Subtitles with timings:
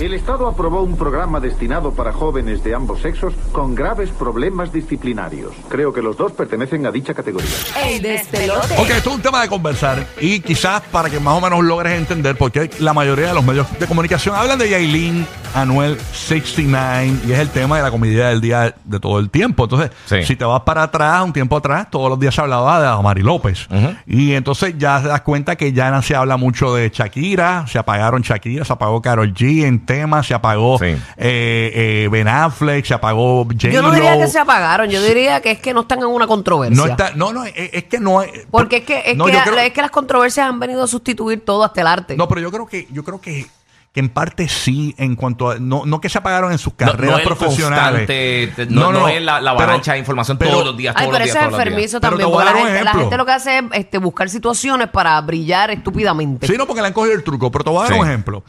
[0.00, 5.52] El Estado aprobó un programa destinado para jóvenes de ambos sexos con graves problemas disciplinarios.
[5.68, 7.48] Creo que los dos pertenecen a dicha categoría.
[7.84, 8.74] ¡Ey, despelote!
[8.78, 11.96] Ok, esto es un tema de conversar y quizás para que más o menos logres
[11.98, 17.12] entender por qué la mayoría de los medios de comunicación hablan de Yailin Anuel 69
[17.28, 19.64] y es el tema de la comedia del día de todo el tiempo.
[19.64, 20.24] Entonces, Sí.
[20.24, 23.22] si te vas para atrás, un tiempo atrás, todos los días se hablaba de Amari
[23.22, 23.68] López.
[24.06, 27.78] Y entonces ya te das cuenta que ya no se habla mucho de Shakira, se
[27.78, 30.86] apagaron Shakira, se apagó Carol G en temas, se apagó Sí.
[30.86, 33.68] eh, eh, Ben Affleck, se apagó J.
[33.68, 36.26] Yo no diría que se apagaron, yo diría que es que no están en una
[36.26, 36.74] controversia.
[36.76, 39.32] No, está, no, no, es, es que no hay- Porque es que, es, No, que,
[39.32, 42.16] yo creo- es que las controversias han venido a sustituir todo hasta el arte.
[42.16, 43.46] No, pero yo creo que, yo creo que,
[43.92, 47.20] que en parte sí, en cuanto a, no, no que se apagaron en sus carreras
[47.20, 48.08] es profesionales.
[48.08, 51.24] constante, no- no es la- la avalancha de información todos los días, Ay, todos pero
[51.24, 51.66] los eso días, es todos los días.
[51.68, 52.28] enfermizo Pero también.
[52.28, 53.00] te voy a Porque la dar un gente, la ejemplo.
[53.02, 56.46] gente lo que hace es este, buscar situaciones para brillar estúpidamente.
[56.48, 57.52] Sí, no, porque le han cogido el truco.
[57.52, 57.98] Pero te voy a dar Sí.
[58.00, 58.42] un ejemplo.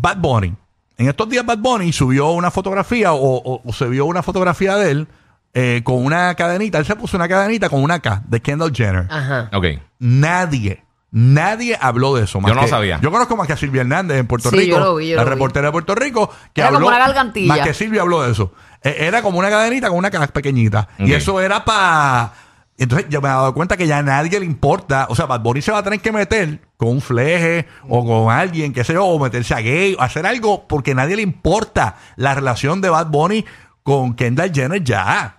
[0.00, 0.54] Bad Bunny.
[0.96, 4.76] En estos días Bad Bunny subió una fotografía o, o- o se vio una fotografía
[4.76, 5.08] de él
[5.54, 6.78] eh, con una cadenita.
[6.78, 9.06] Él se puso una cadenita con una K de Kendall Jenner.
[9.10, 9.48] Ajá.
[9.54, 9.64] Ok.
[9.98, 12.40] Nadie, nadie habló de eso.
[12.40, 12.98] más Yo no que- sabía.
[13.00, 14.76] Yo conozco más que a Silvia Hernández en Puerto Sí, Rico.
[14.78, 15.34] yo lo vi, yo la lo vi.
[15.34, 16.30] reportera de Puerto Rico.
[16.52, 17.48] Que Era como habló, una gargantilla.
[17.48, 18.52] Más que Silvia habló de eso.
[18.82, 20.88] Eh, Era como una cadenita con una caja pequeñita.
[20.98, 22.32] Y eso era para.
[22.78, 25.06] Entonces yo me he dado cuenta que ya a nadie le importa.
[25.10, 28.32] O sea, Bad Bunny se va a tener que meter con un fleje o con
[28.32, 31.22] alguien, qué sé yo, o meterse a gay, o hacer algo porque a nadie le
[31.22, 33.44] importa la relación de Bad Bunny
[33.82, 35.34] con Kendall Jenner ya.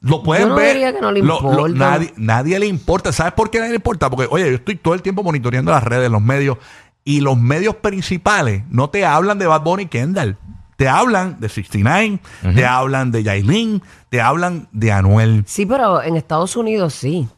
[0.00, 0.72] Lo pueden no ver.
[0.74, 1.90] diría que no le Lo- lo- importa.
[1.90, 3.12] nadie, nadie le importa.
[3.12, 4.10] ¿Sabes por qué nadie le importa?
[4.10, 6.58] Porque, oye, yo estoy todo el tiempo monitoreando las redes, los medios,
[7.04, 10.36] y los medios principales no te hablan de Bad Bunny y Kendall.
[10.76, 12.18] Te hablan de 69,
[12.54, 15.44] te hablan de Yailin, te hablan de Anuel.
[15.46, 17.28] Sí, pero en Estados Unidos sí.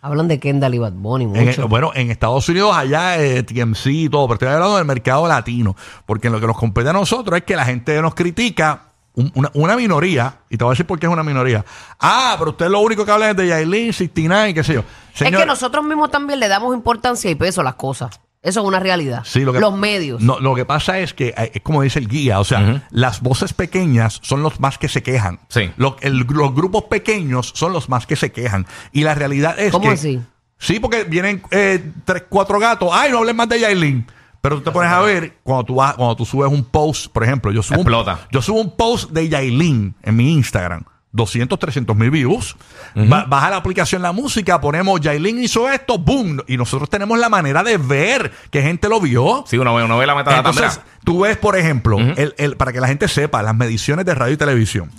[0.00, 1.66] Hablan de Kendall y Bad Bunny En- mucho.
[1.68, 5.74] bueno, en Estados Unidos allá eh, TMC y todo, pero estoy hablando del mercado latino,
[6.04, 8.82] porque lo que nos compete a nosotros es que la gente nos critica,
[9.14, 11.64] un- una, una minoría, y te voy a decir por qué es una minoría.
[12.00, 14.84] Ah, pero usted lo único que habla es de Yailin, 69, qué sé yo.
[15.18, 18.20] es que nosotros mismos también le damos importancia y peso a las cosas.
[18.44, 19.22] Eso es una realidad.
[19.24, 20.20] Sí, lo que- Los medios.
[20.22, 23.20] No, lo que pasa es que eh, es como dice el guía, o sea, las
[23.22, 25.40] voces pequeñas son los más que se quejan.
[25.48, 25.70] Sí.
[25.76, 28.66] Lo- el- los grupos pequeños son los más que se quejan.
[28.92, 29.94] Y la realidad es ¿Cómo que.
[29.94, 30.20] así?
[30.58, 32.90] Sí, porque vienen eh, tres, cuatro gatos.
[32.92, 34.06] Ay, no hables más de Yailin.
[34.40, 37.24] Pero tú te pones a ver, cuando tú vas, cuando tú subes un post, por
[37.24, 38.28] ejemplo, yo subo, un, Explota.
[38.30, 40.84] yo subo un post de Yailin en mi Instagram.
[41.14, 42.56] 200, 300 mil views.
[42.94, 46.42] Ba- baja la aplicación La Música, ponemos Yailin hizo esto, boom.
[46.48, 49.44] Y nosotros tenemos la manera de ver que gente lo vio.
[49.46, 50.50] Sí, uno ve, uno ve la metadata.
[50.50, 54.14] Entonces, tú ves, por ejemplo, el, el- para que la gente sepa, las mediciones de
[54.14, 54.90] radio y televisión.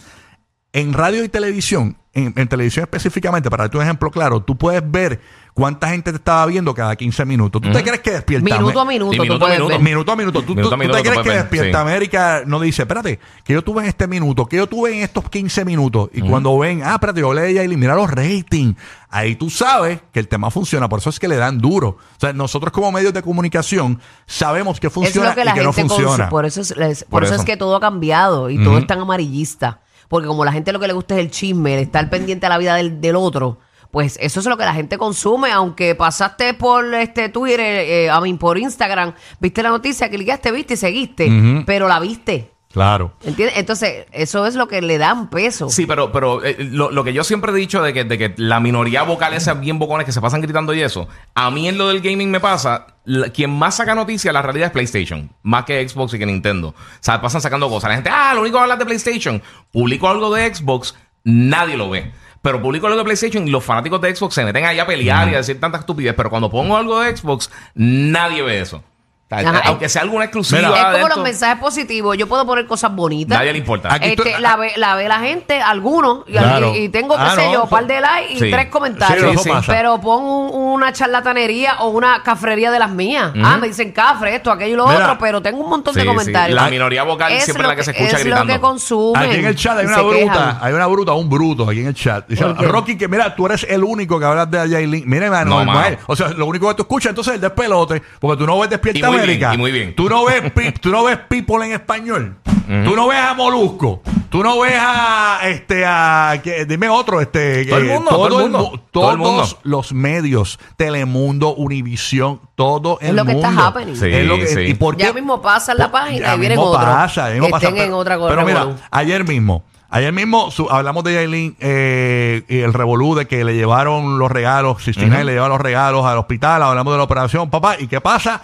[0.74, 4.84] En radio y televisión, en, en televisión específicamente, para darte un ejemplo claro, tú puedes
[4.90, 5.22] ver
[5.56, 7.62] cuánta gente te estaba viendo cada 15 minutos.
[7.62, 8.44] ¿Tú te crees que despierta?
[8.58, 9.74] Minuto a minuto, Sí, tú minuto a puedes minuto.
[9.74, 9.82] ver.
[9.84, 10.42] Minuto a minuto.
[10.44, 11.82] ¿Tú, Minuto tú- a tú minuto te crees que puedes ver, Despierta sí.
[11.82, 15.28] América no dice, espérate, que yo tuve en este minuto, que yo tuve en estos
[15.30, 16.10] 15 minutos?
[16.14, 18.76] Y cuando ven, ah, espérate, yo de Yailin, mira los ratings.
[19.10, 20.90] Ahí tú sabes que el tema funciona.
[20.90, 21.88] Por eso es que le dan duro.
[21.88, 25.54] O sea, nosotros como medios de comunicación sabemos que Es funciona lo que la y
[25.54, 26.30] que no gente funciona.
[26.30, 27.42] Por eso es, es- por Por eso eso.
[27.44, 29.80] es que todo ha cambiado y todo es tan amarillista.
[30.10, 32.50] Porque como la gente lo que le gusta es el chisme, el estar pendiente a
[32.50, 33.58] la vida del, del otro,
[33.96, 35.54] pues eso es lo que la gente consume.
[35.54, 40.74] Aunque pasaste por este Twitter, eh, a mí por Instagram, viste la noticia, clicaste, viste
[40.74, 41.32] y seguiste,
[41.66, 42.52] pero la viste.
[42.74, 43.14] Claro.
[43.24, 43.58] ¿Entiendes?
[43.58, 45.70] Entonces, eso es lo que le dan peso.
[45.70, 48.34] Sí, pero, pero eh, lo, lo que yo siempre he dicho de que, de que
[48.36, 51.78] la minoría vocal esas bien bocones que se pasan gritando y eso, a mí en
[51.78, 55.64] lo del gaming me pasa, la- quien más saca noticias la realidad es PlayStation, más
[55.64, 56.68] que Xbox y que Nintendo.
[56.72, 57.92] O sea, pasan sacando cosas.
[57.92, 59.42] La gente, ah, lo único que habla de PlayStation,
[59.72, 62.12] publico algo de Xbox, nadie lo ve.
[62.46, 65.28] Pero publico algo de PlayStation y los fanáticos de Xbox se meten ahí a pelear
[65.30, 66.14] y a decir tanta estupidez.
[66.16, 68.84] Pero cuando pongo algo de Xbox, nadie ve eso.
[69.28, 69.62] Ajá.
[69.66, 70.62] Aunque sea alguna exclusiva.
[70.70, 72.16] Mira, Es como los mensajes positivos.
[72.16, 73.38] Yo puedo poner cosas bonitas.
[73.40, 73.92] Nadie le importa.
[73.92, 76.76] Aquí Este, tú- la, ve, la ve la gente, algunos, y, Claro.
[76.76, 78.52] y- y tengo, qué Ah, sé no, yo, un par de likes y Sí.
[78.52, 79.32] tres comentarios.
[79.32, 79.72] Sí, eso pasa.
[79.74, 83.32] Pero pon un- una charlatanería o una cafrería de las mías.
[83.44, 85.06] Ah, me dicen cafre, esto, aquello y lo Mira.
[85.06, 86.08] otro, pero tengo un montón Sí, de sí.
[86.08, 86.56] comentarios.
[86.62, 88.46] La minoría vocal Es siempre lo la que se escucha es gritando.
[88.46, 89.24] lo que consumen.
[89.24, 90.58] Aquí en el chat hay y una bruta, quejan.
[90.62, 92.28] hay una bruta, un bruto aquí en el chat.
[92.28, 92.44] Dice.
[92.44, 95.04] Rocky, que mira, tú eres el único que hablas de Yailin.
[95.10, 95.98] Mira, No, Manuel, mano.
[96.06, 98.70] o sea, lo único que tú escuchas entonces es el despelote, porque tú no ves
[98.70, 99.54] Despierta Y muy bien, América.
[99.54, 99.96] y muy bien.
[99.96, 100.44] Tú no ves,
[100.82, 102.38] tú no ves People en español.
[102.84, 104.02] Tú no ves a Molusco.
[104.30, 107.64] Tú no ves a, este, a, que- dime otro, este.
[107.66, 109.60] Todo el que- mundo, todo el mundo, mu- todo el todos mundo.
[109.64, 113.48] los medios, Telemundo, Univisión, todo Es el lo que mundo.
[113.50, 113.96] está happening.
[113.96, 114.60] Sí, Es lo que- sí.
[114.62, 115.14] ¿Y por Ya qué?
[115.14, 117.68] mismo pasa en la página Ya y vienen otros pasa, ya mismo que pasa.
[117.68, 122.44] estén en Pero- otra Pero mira, ayer mismo, ayer mismo su- hablamos de Yailin eh,
[122.50, 126.18] y el revolú de que le llevaron los regalos, Sistina le llevaron los regalos al
[126.18, 128.42] hospital, hablamos de la operación, papá, ¿y qué pasa?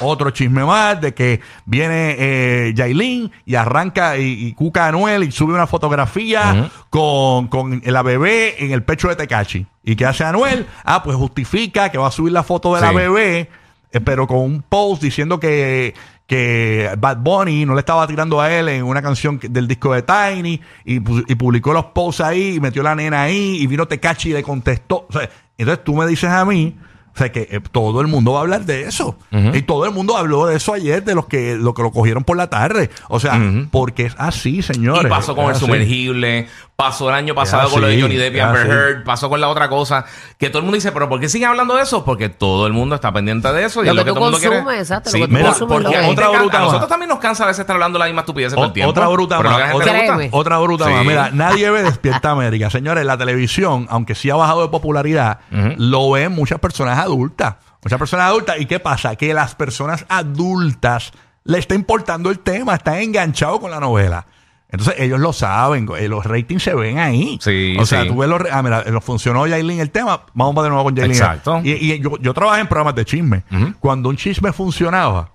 [0.00, 5.32] Otro chisme más de que viene eh, Yailin y arranca y, y Cuca Anuel y
[5.32, 9.66] sube una fotografía con, con la bebé en el pecho de Tecachi.
[9.84, 10.66] ¿Y qué hace Anuel?
[10.84, 12.94] Ah, pues justifica que va a subir la foto de la Sí.
[12.96, 13.48] bebé,
[13.92, 15.94] eh, pero con un post diciendo que,
[16.26, 19.94] que Bad Bunny no le estaba tirando a él en una canción que- del disco
[19.94, 23.66] de Tiny y, pu- y publicó los posts ahí y metió la nena ahí y
[23.66, 25.06] vino Tecachi y le contestó.
[25.08, 26.76] O sea, entonces tú me dices a mí.
[27.18, 29.18] O sea, que eh, todo el mundo va a hablar de eso.
[29.32, 32.22] Y todo el mundo habló de eso ayer, de los que lo, que lo cogieron
[32.22, 32.90] por la tarde.
[33.08, 33.40] O sea,
[33.72, 35.06] porque es así, señores.
[35.06, 35.64] Y pasó con Es el así.
[35.66, 38.70] sumergible, pasó el año pasado con lo de así, Johnny Depp y es Amber así.
[38.70, 40.04] Heard, pasó con la otra cosa,
[40.38, 42.04] que todo el mundo dice, pero ¿por qué siguen hablando de eso?
[42.04, 44.14] Porque todo el mundo está pendiente de eso y Lo es lo que que tú
[44.14, 44.56] todo el mundo quiere.
[44.64, 46.60] consumes, exacto, lo Sí, que tú mira, consumes, porque lo que a, Otra bruta a
[46.60, 46.66] más.
[46.68, 48.90] nosotros también nos cansa a veces estar hablando la misma estupidez por O- el tiempo.
[48.90, 49.56] Otra bruta pero más.
[49.58, 50.58] a la gente Otra, gusta.
[50.58, 50.90] Bruta Sí.
[50.92, 51.04] más.
[51.04, 52.70] Mira, nadie ve Despierta América.
[52.70, 55.40] Señores, la televisión, aunque sí ha bajado de popularidad,
[55.78, 57.56] lo ven muchas personas adultas.
[57.82, 58.60] Muchas personas adultas.
[58.60, 59.16] ¿Y qué pasa?
[59.16, 61.12] Que las personas adultas
[61.44, 64.26] le está importando el tema, están enganchados con la novela.
[64.70, 67.38] Entonces ellos lo saben, eh, los ratings se ven ahí.
[67.40, 68.08] Sí, o sea, sí.
[68.08, 68.42] tú ves los...
[68.52, 71.16] Ah, mira, lo funcionó Yailin el tema, vamos para de nuevo con Yailin.
[71.16, 71.60] Exacto.
[71.64, 73.44] Y, y yo, yo trabajé en programas de chisme.
[73.80, 75.30] Cuando un chisme funcionaba,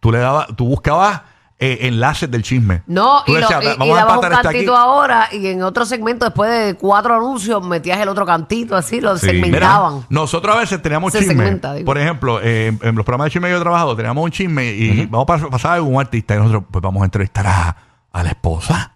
[0.00, 1.22] tú le dabas, tú buscabas
[1.58, 2.82] eh, enlaces del chisme.
[2.86, 4.56] No, Tú y, lo, decías, y- y dabas un empatar este aquí.
[4.58, 9.00] cantito ahora y en otro segmento, después de cuatro anuncios, metías el otro cantito, así,
[9.00, 9.26] lo Sí.
[9.26, 9.94] segmentaban.
[9.94, 11.34] Mira, nosotros a veces teníamos Se chisme.
[11.34, 11.86] segmenta, digo.
[11.86, 14.30] Por ejemplo, eh, en, en los programas de chisme que yo he trabajado, teníamos un
[14.30, 17.46] chisme y vamos a pas- pasar a algún artista y nosotros pues vamos a entrevistar
[17.46, 17.76] a,
[18.12, 18.92] a la esposa.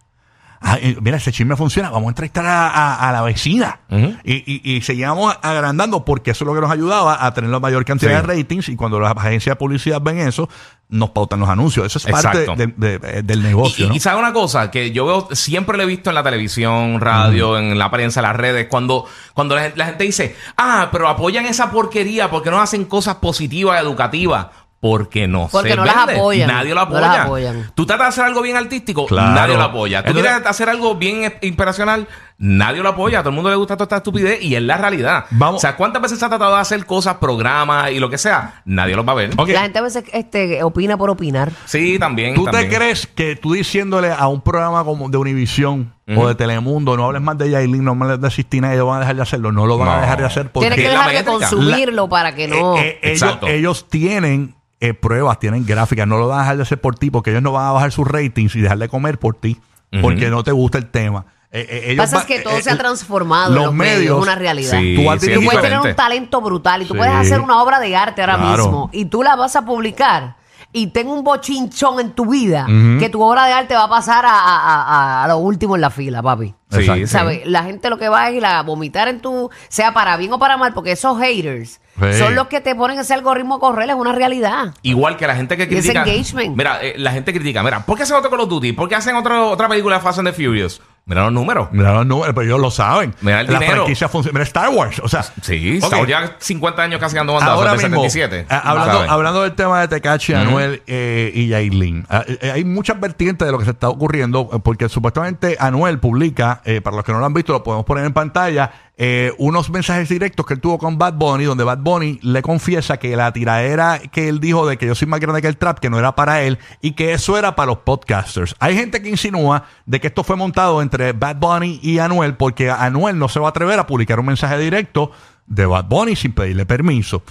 [0.62, 1.88] Ah, y mira, ese chisme funciona.
[1.88, 3.80] Vamos a entrevistar a, a- a la vecina.
[4.24, 7.60] y, y, y seguíamos agrandando porque eso es lo que nos ayudaba a tener la
[7.60, 8.26] mayor cantidad Sí.
[8.26, 8.68] de ratings.
[8.68, 10.50] Y cuando las agencias de publicidad ven eso,
[10.90, 11.86] nos pautan los anuncios.
[11.86, 13.86] Eso es parte de- de- de- del negocio.
[13.86, 13.94] Y, ¿no?
[13.94, 17.56] y sabe una cosa que yo veo, siempre lo he visto en la televisión, radio,
[17.56, 21.70] en la prensa, en las redes, cuando, cuando la gente dice, ah, pero apoyan esa
[21.70, 24.48] porquería porque no hacen cosas positivas, educativas.
[24.80, 26.20] Porque no Porque se no las vende.
[26.20, 26.48] apoyan.
[26.48, 27.00] Nadie lo No apoya.
[27.00, 27.70] las apoyan.
[27.74, 29.32] Tú tratas de hacer algo bien artístico, Claro.
[29.32, 30.02] nadie lo apoya.
[30.02, 32.08] Tú Entonces- quieres hacer algo bien inspiracional,
[32.40, 33.20] nadie lo apoya.
[33.20, 35.26] A todo el mundo le gusta toda esta estupidez y es la realidad.
[35.30, 35.56] Vamos.
[35.56, 38.62] O sea, ¿cuántas veces se ha tratado de hacer cosas, programas y lo que sea?
[38.64, 39.30] Nadie los va a ver.
[39.36, 39.50] Ok.
[39.50, 41.52] La gente a veces este, opina por opinar.
[41.66, 42.34] Sí, también.
[42.34, 42.68] ¿Tú también.
[42.68, 47.04] te crees que tú diciéndole a un programa como de Univisión o de Telemundo, no
[47.04, 49.52] hables más de Yailin, no hables de Sistina, ellos van a dejar de hacerlo?
[49.52, 51.38] No lo van a dejar de hacer porque Tienes que dejar de métrica.
[51.38, 52.76] consumirlo para que no.
[52.78, 53.16] Eh, eh,
[53.46, 57.10] ellos tienen eh, pruebas, tienen gráficas, no lo van a dejar de hacer por ti
[57.10, 59.58] porque ellos no van a bajar sus ratings y dejar de comer por ti
[60.00, 61.26] porque no te gusta el tema.
[61.52, 63.74] Eh, eh, ellos Pasa es que todo eh, se ha eh, transformado en los los
[63.74, 64.78] medios, es una realidad.
[64.78, 66.98] Sí, Tú has sí, dirigido- es Tú puedes tener un talento brutal y tú Sí.
[66.98, 68.62] puedes hacer una obra de arte ahora Claro.
[68.64, 70.36] mismo y tú la vas a publicar
[70.72, 72.66] y tengo un bochinchón en tu vida
[73.00, 75.80] que tu obra de arte va a pasar a, a- a- a lo último en
[75.80, 76.54] la fila, papi.
[76.70, 77.00] Sí, Exacto.
[77.00, 77.06] sí.
[77.08, 77.40] ¿Sabes?
[77.46, 80.38] La gente lo que va es ir a vomitar en tu, sea para bien o
[80.38, 82.18] para mal, porque esos haters Sí.
[82.18, 84.72] son los que te ponen ese algoritmo a correr, es una realidad.
[84.82, 86.04] Igual que la gente que Y ese critica.
[86.08, 86.56] engagement.
[86.56, 87.64] Mira, eh, la gente critica.
[87.64, 88.72] Mira, ¿por qué hacen otro Call of Duty?
[88.72, 90.80] ¿Por qué hacen otro, otra película de Fast and the Furious?
[91.10, 91.68] Mira los números.
[91.72, 93.12] Mira los números, pero ellos lo saben.
[93.20, 93.76] Mira el la dinero.
[93.78, 94.32] franquicia funciona.
[94.38, 95.00] Mira Star Wars.
[95.04, 95.92] O sea, Sí, ok.
[95.92, 98.46] Star ya 50 años casi dando bandazos Ahora mismo, 77.
[98.48, 102.98] a- hablando, hablando del tema de Tecachi, Anuel eh, y Yailin, ah, eh, hay muchas
[103.00, 107.04] vertientes de lo que se está ocurriendo, eh, porque supuestamente Anuel publica, eh, para los
[107.04, 108.70] que no lo han visto, lo podemos poner en pantalla,
[109.02, 112.98] eh, unos mensajes directos que él tuvo con Bad Bunny, donde Bad Bunny le confiesa
[112.98, 115.78] que la tiradera que él dijo de que yo soy más grande que el trap,
[115.78, 118.54] que no era para él, y que eso era para los podcasters.
[118.58, 122.68] Hay gente que insinúa de que esto fue montado entre Bad Bunny y Anuel, porque
[122.68, 125.12] Anuel no se va a atrever a publicar un mensaje directo
[125.46, 127.22] de Bad Bunny sin pedirle permiso.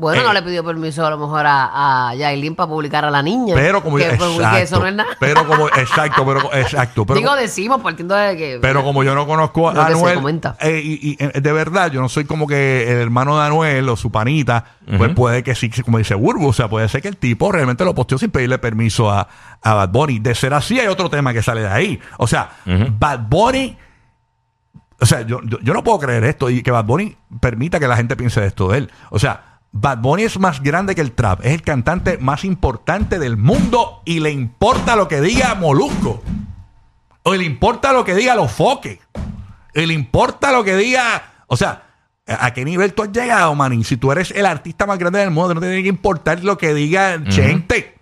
[0.00, 3.10] Bueno, Eh, no le pidió permiso a lo mejor a, a Yailin para publicar a
[3.10, 3.54] la niña.
[3.54, 5.10] Pero como que, yo, pues, que eso no es nada.
[5.20, 7.04] Pero como, exacto, pero exacto.
[7.06, 8.58] Pero, Digo, decimos partiendo de que.
[8.62, 10.56] pero como yo no conozco a Anuel, comenta.
[10.60, 13.88] eh, y, y, eh, de verdad, yo no soy como que el hermano de Anuel
[13.88, 14.64] o su panita,
[14.98, 17.84] pues puede que sí, como dice Burbu, o sea, puede ser que el tipo realmente
[17.84, 19.28] lo posteó sin pedirle permiso a,
[19.62, 20.18] a Bad Bunny.
[20.18, 22.00] De ser así, hay otro tema que sale de ahí.
[22.18, 22.50] O sea,
[22.98, 23.76] Bad Bunny.
[25.02, 27.88] O sea, yo, yo, yo no puedo creer esto y que Bad Bunny permita que
[27.88, 28.90] la gente piense de esto de él.
[29.10, 31.40] O sea, Bad Bunny es más grande que el trap.
[31.44, 36.22] Es el cantante más importante del mundo y le importa lo que diga Molusco.
[37.22, 38.98] O le importa lo que diga los foques.
[39.74, 41.22] Y le importa lo que diga.
[41.46, 41.82] O sea,
[42.26, 43.84] ¿a qué nivel tú has llegado, manín?
[43.84, 46.58] Si tú eres el artista más grande del mundo, no te tiene que importar lo
[46.58, 47.96] que diga gente.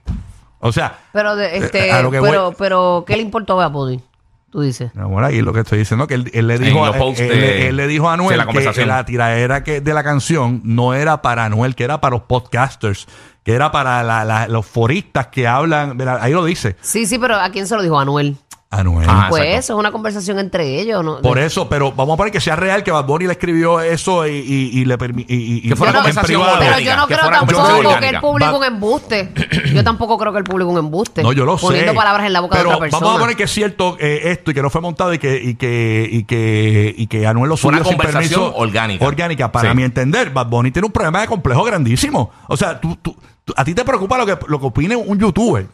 [0.61, 3.61] O sea, Pero, de, este, eh, a lo que pero, voy- pero, ¿qué le importó
[3.61, 4.01] a Bunny?
[4.51, 4.95] Tú dices.
[4.95, 6.89] No, bueno, ahí lo que estoy diciendo que él, él le dijo a,
[7.25, 10.63] él, de- él le dijo a Anuel la que la tiradera que de la canción
[10.65, 13.07] no era para Anuel, que era para los podcasters,
[13.45, 15.97] que era para la- la- los foristas que hablan.
[15.99, 16.77] mira, ahí lo dice.
[16.81, 17.99] Sí, sí, pero ¿a quién se lo dijo?
[18.01, 18.37] Anuel.
[18.71, 19.07] Anuel.
[19.09, 19.59] Ah, pues exacto.
[19.61, 21.03] eso es una conversación entre ellos.
[21.03, 21.23] ¿no?
[21.23, 24.27] Por eso, pero vamos a poner que sea real que Bad Bunny le escribió eso
[24.27, 25.35] y, y, y le permitió.
[25.35, 26.59] Que fue Yo una no- conversación privado.
[26.59, 29.33] Pero yo no que creo fuera una tampoco que publique Va- un embuste.
[29.75, 31.23] Yo tampoco creo que él publique un embuste.
[31.23, 31.97] No, yo lo Poniendo sé.
[31.97, 33.01] palabras en la boca pero de otra persona.
[33.07, 35.41] Vamos a poner que es cierto eh, esto y que no fue montado y que,
[35.43, 38.57] y que, y que, y que Anuel lo Fue una subió sin conversación permiso.
[38.57, 39.05] orgánica.
[39.07, 39.53] Orgánica.
[39.53, 39.77] Para Sí.
[39.77, 42.31] mi entender, Bad Bunny tiene un problema de complejo grandísimo.
[42.49, 45.19] O sea, tú, tú- tú- a ti te preocupa lo que, lo que opine un
[45.19, 45.67] youtuber.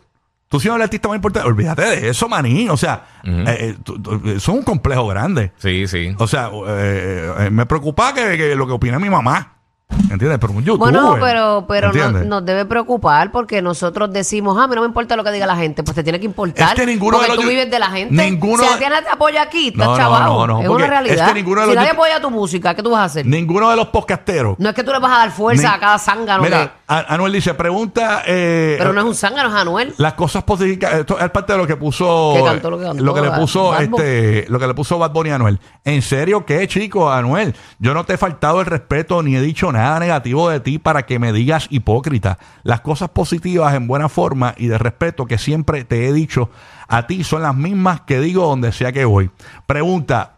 [0.54, 2.68] Tú siendo el artista más importante, olvídate de eso, maní.
[2.68, 5.50] O sea, eh, eh, tú- tú- eso es un complejo grande.
[5.58, 6.14] Sí, sí.
[6.16, 9.53] O sea, eh, eh, me preocupa que, que lo que opine mi mamá.
[10.10, 10.38] ¿Entiendes?
[10.40, 10.92] Pero un youtuber.
[10.92, 12.26] Bueno, pero, pero no- ¿entiendes?
[12.26, 15.46] nos debe preocupar porque nosotros decimos, ah, a mí no me importa lo que diga
[15.46, 16.68] la gente, pues te tiene que importar.
[16.70, 18.14] Es que ninguno porque de los- tú vives de la gente.
[18.14, 20.46] ninguno si de- nadie te apoya aquí, estás No, no, chavado.
[20.46, 21.16] no, no, es una realidad.
[21.16, 23.04] es que ninguno de si los nadie yout- apoya tu música, ¿qué tú vas a
[23.04, 23.26] hacer?
[23.26, 24.56] Ninguno de los podcasteros.
[24.58, 26.42] no es que tú le vas a dar fuerza Ni- a cada zángano.
[26.42, 28.22] Mira, Anuel dice, pregunta...
[28.26, 29.94] eh, pero no es un zángano, es Anuel.
[29.98, 33.02] Las cosas positivas, esto es parte de lo que puso Que cantó lo que cantó,
[33.22, 35.60] le puso este lo que le puso Bad Bunny a Anuel.
[35.84, 37.54] ¿En serio qué, chico, Anuel?
[37.78, 41.04] Yo no te he faltado el respeto ni he dicho nada negativo de ti para
[41.04, 42.38] que me digas hipócrita.
[42.62, 46.50] Las cosas positivas en buena forma y de respeto que siempre te he dicho
[46.88, 49.30] a ti son las mismas que digo donde sea que voy.
[49.66, 50.34] Pregunta,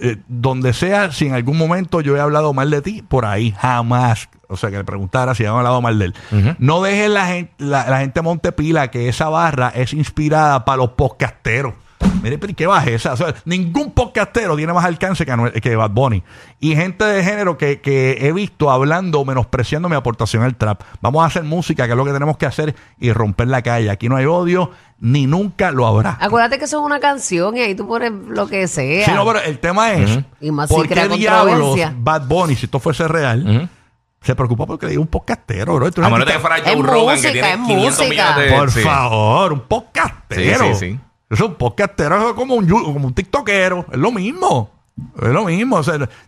[0.00, 3.54] eh, donde sea, si en algún momento yo he hablado mal de ti, por ahí
[3.58, 4.28] jamás.
[4.48, 6.14] O sea, que le preguntara si han hablado mal de él.
[6.58, 10.78] No dejes la gente, la, la gente monte pila que esa barra es inspirada para
[10.78, 11.74] los podcasteros.
[12.28, 13.12] Mire, pero ¿y qué bajeza?
[13.14, 16.22] O sea, ningún podcastero tiene más alcance que, Anuel- que Bad Bunny.
[16.60, 20.82] Y gente de género que, que he visto hablando, menospreciando mi aportación al trap.
[21.00, 23.90] Vamos a hacer música, que es lo que tenemos que hacer, y romper la calle.
[23.90, 24.70] Aquí no hay odio,
[25.00, 26.18] ni nunca lo habrá.
[26.20, 29.06] Acuérdate que eso es una canción y ahí tú pones lo que sea.
[29.06, 31.94] Sí, no, pero el tema es, Y más si ¿por crea qué diablos controversia.
[31.96, 33.70] Bad Bunny, si esto fuese real,
[34.20, 35.86] se preocupa porque le diga un podcastero, bro?
[35.86, 38.08] A menos de que fuera Joe Es Rogan, música, que tiene es 500 música.
[38.34, 38.58] millones de...
[38.58, 38.80] Por sí.
[38.80, 40.64] favor, un podcastero.
[40.64, 41.00] Sí, sí, sí.
[41.30, 43.86] Es un podcastero, es como un, como un tiktokero.
[43.92, 44.70] Es lo mismo.
[45.20, 45.80] Es lo mismo.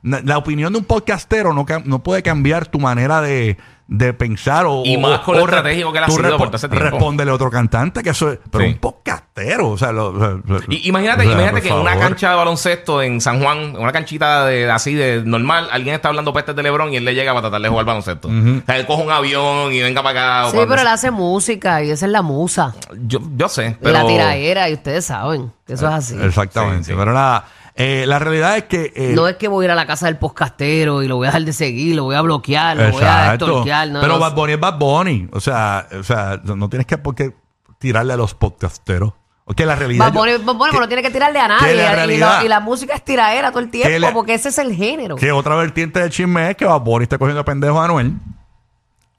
[0.03, 3.57] La opinión de un podcastero no, no puede cambiar tu manera de,
[3.93, 6.57] de pensar o, Y más con lo o estratégico que él ha sido por todo
[6.59, 6.91] ese tiempo.
[6.91, 8.39] Respóndele a otro cantante que eso es.
[8.49, 8.71] Pero Sí.
[8.71, 9.69] un podcastero.
[9.71, 12.07] O sea, lo- lo- lo- Y, imagínate, o sea, imagínate por que en una favor.
[12.09, 16.07] cancha de baloncesto en San Juan, en una canchita de, así de normal, alguien está
[16.09, 18.29] hablando pestes de Lebron y él le llega para tratar de jugar baloncesto.
[18.29, 20.47] O sea, él coge un avión y venga para acá.
[20.47, 22.75] o Sí, cuando- pero él hace música y esa es la musa.
[23.09, 23.93] yo, yo sé, Y pero...
[23.95, 26.17] la tiraera y ustedes saben que eso es así.
[26.23, 26.85] Exactamente.
[26.85, 26.97] Sí, sí.
[26.97, 27.45] Pero nada,
[27.75, 28.93] eh, la realidad es que.
[28.95, 31.27] eh, No es que voy a ir a la casa del podcastero y lo voy
[31.27, 33.65] a dejar de seguir, lo voy a bloquear, lo voy a Exacto.
[33.65, 34.19] No, Pero no.
[34.19, 35.29] Bad Bunny es Bad Bunny.
[35.33, 37.35] O sea, o sea no tienes que por qué
[37.79, 39.13] tirarle a los podcasteros.
[39.45, 40.07] Porque la realidad.
[40.07, 41.75] Bad Bunny, Bad Bunny, que- no tiene que tirarle a que nadie.
[41.75, 44.35] la y, lo- realidad- y la música es tiraera todo el tiempo, Que la- porque
[44.35, 45.17] ese es el género.
[45.17, 48.13] Que otra vertiente del chisme es que Bad Bunny está cogiendo pendejo a Anuel.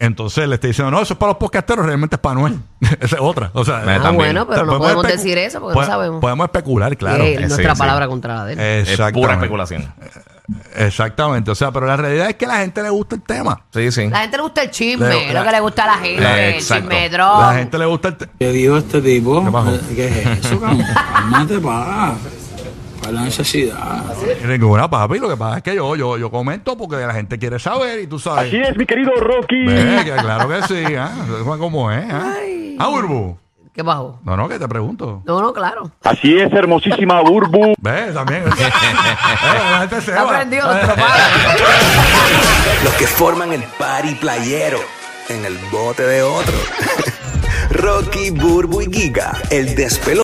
[0.04, 2.60] Entonces le está diciendo, no, eso es para los podcasteros, realmente es para Anuel.
[3.00, 3.52] Esa es otra.
[3.54, 6.20] O sea, Ah, bueno, pero no podemos decir eso porque no sabemos.
[6.20, 7.24] Podemos especular, claro.
[7.24, 7.80] Eh, sí, nuestra sí.
[7.80, 8.60] palabra contra la de él.
[8.88, 9.94] Es pura especulación.
[10.76, 11.52] Exactamente.
[11.52, 13.62] O sea, pero la realidad es que a la gente le gusta el tema.
[13.74, 14.08] Sí, sí.
[14.10, 16.42] La gente le gusta el chisme, Le- lo que le gusta a la gente, la-
[16.48, 18.32] el chisme la gente le gusta el tema.
[18.40, 19.46] ¿Qué dijo este tipo?
[19.46, 19.96] ¿Qué?
[19.96, 20.84] ¿Qué es eso, cabrón?
[21.14, 22.16] Cálmate, pa.
[23.02, 24.06] ¿Cuál es la necesidad?
[24.46, 25.18] Ninguna, papi.
[25.18, 28.08] Lo que pasa es que yo, yo, yo comento porque la gente quiere saber y
[28.08, 28.48] tú sabes.
[28.48, 29.66] Así es, mi querido Rocky.
[29.66, 31.12] Ve, que claro que sí, ¿ah?
[31.24, 32.14] Eso es es,
[32.80, 32.88] ¿ah?
[32.88, 33.38] Burbu.
[33.74, 34.20] ¿Qué bajó?
[34.24, 35.24] No, no, que te pregunto.
[35.26, 35.90] No, no, claro.
[36.04, 37.74] Así es, hermosísima Burbu.
[37.80, 38.44] Ve, también.
[38.54, 40.30] Eh, la gente se Está va.
[40.38, 41.24] prendido nuestro padre.
[42.84, 44.80] Los que forman el party playero
[45.30, 46.54] en el bote de otro.
[47.72, 50.20] Rocky, Burbu y Giga, el despelo.